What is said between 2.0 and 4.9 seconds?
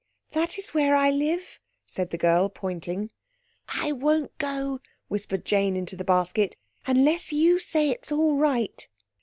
the girl pointing. "I won't go,"